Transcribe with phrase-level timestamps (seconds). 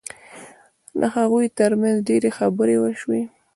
[0.99, 3.21] د هغوی ترمنځ ډېرې خبرې وشوې